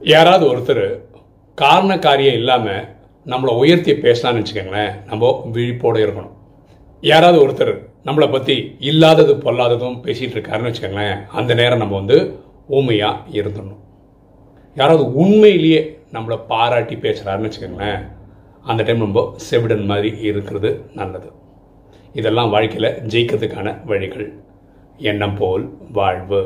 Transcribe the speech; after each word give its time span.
யாராவது 0.00 0.44
ஒருத்தர் 0.52 0.86
காரண 1.54 1.98
காரியம் 1.98 2.34
இல்லாமல் 2.34 2.84
நம்மளை 3.26 3.52
உயர்த்தி 3.56 3.92
பேசலாம்னு 3.92 4.40
வச்சுக்கோங்களேன் 4.40 4.92
நம்ம 5.06 5.30
விழிப்போடு 5.52 6.00
இருக்கணும். 6.06 6.34
யாராவது 7.00 7.38
ஒருத்தர் 7.44 7.72
நம்மளை 8.04 8.30
பற்றி 8.32 8.76
இல்லாதது 8.80 9.32
பொல்லாததும் 9.34 9.96
பேசிகிட்டு 10.04 10.36
இருக்காருன்னு 10.36 10.70
வச்சுக்கோங்களேன் 10.70 11.24
அந்த 11.38 11.54
நேரம் 11.54 11.78
நம்ம 11.78 11.94
வந்து 11.94 12.18
ஊமையாக 12.66 13.22
இருந்துடணும். 13.30 13.82
யாராவது 14.74 15.04
உண்மையிலேயே 15.12 15.80
நம்மளை 16.12 16.38
பாராட்டி 16.48 16.96
பேசுகிறாருன்னு 16.96 17.48
வச்சுக்கோங்களேன் 17.48 18.00
அந்த 18.62 18.82
டைம் 18.82 19.04
நம்ம 19.04 19.34
செவிடன் 19.50 19.84
மாதிரி 19.84 20.18
இருக்கிறது 20.18 20.70
நல்லது. 20.94 21.28
இதெல்லாம் 22.12 22.50
வாழ்க்கையில் 22.50 22.94
ஜெயிக்கிறதுக்கான 23.12 23.84
வழிகள். 23.84 24.28
எண்ணம் 24.96 25.36
போல் 25.36 25.64
வாழ்வு. 25.92 26.42